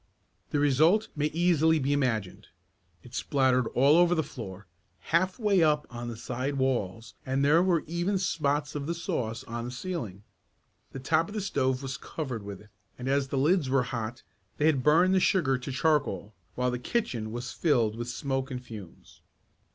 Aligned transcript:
The 0.49 0.57
result 0.57 1.09
may 1.15 1.27
easily 1.27 1.77
be 1.77 1.93
imagined. 1.93 2.47
It 3.03 3.13
splattered 3.13 3.67
all 3.75 3.95
over 3.97 4.15
the 4.15 4.23
floor, 4.23 4.65
half 5.13 5.37
way 5.37 5.61
up 5.61 5.85
on 5.91 6.07
the 6.07 6.17
side 6.17 6.55
walls, 6.55 7.13
and 7.23 7.45
there 7.45 7.61
were 7.61 7.83
even 7.85 8.17
spots 8.17 8.73
of 8.73 8.87
the 8.87 8.95
sauce 8.95 9.43
on 9.43 9.65
the 9.65 9.69
ceiling. 9.69 10.23
The 10.91 10.99
top 10.99 11.27
of 11.27 11.35
the 11.35 11.39
stove 11.41 11.83
was 11.83 11.97
covered 11.97 12.41
with 12.41 12.61
it, 12.61 12.69
and 12.97 13.07
as 13.07 13.27
the 13.27 13.37
lids 13.37 13.69
were 13.69 13.83
hot 13.83 14.23
they 14.57 14.65
had 14.65 14.81
burned 14.81 15.13
the 15.13 15.19
sugar 15.19 15.59
to 15.59 15.71
charcoal, 15.71 16.33
while 16.55 16.71
the 16.71 16.79
kitchen 16.79 17.31
was 17.31 17.51
filled 17.51 17.95
with 17.95 18.09
smoke 18.09 18.49
and 18.49 18.59
fumes. 18.65 19.21